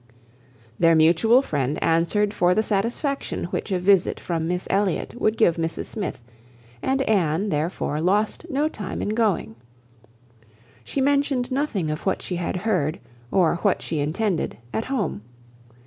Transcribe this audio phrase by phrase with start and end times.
[0.79, 5.57] Their mutual friend answered for the satisfaction which a visit from Miss Elliot would give
[5.57, 6.23] Mrs Smith,
[6.81, 9.53] and Anne therefore lost no time in going.
[10.83, 15.21] She mentioned nothing of what she had heard, or what she intended, at home.